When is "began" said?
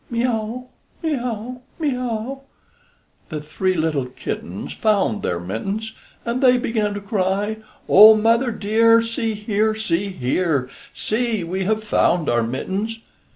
6.57-6.95